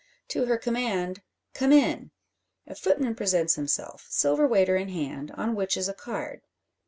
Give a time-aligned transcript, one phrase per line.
[0.29, 1.21] To her command
[1.53, 2.09] "Come in!"
[2.65, 6.41] a footman presents himself, silver waiter in hand, on which is a card.